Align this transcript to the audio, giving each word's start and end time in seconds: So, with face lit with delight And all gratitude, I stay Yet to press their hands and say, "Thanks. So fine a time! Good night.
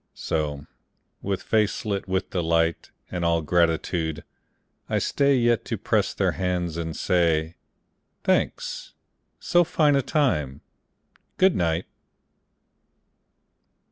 So, 0.15 0.65
with 1.21 1.43
face 1.43 1.85
lit 1.85 2.07
with 2.07 2.31
delight 2.31 2.89
And 3.11 3.23
all 3.23 3.43
gratitude, 3.43 4.23
I 4.89 4.97
stay 4.97 5.35
Yet 5.37 5.63
to 5.65 5.77
press 5.77 6.15
their 6.15 6.31
hands 6.31 6.75
and 6.75 6.97
say, 6.97 7.53
"Thanks. 8.23 8.95
So 9.39 9.63
fine 9.63 9.95
a 9.95 10.01
time! 10.01 10.61
Good 11.37 11.55
night. 11.55 11.85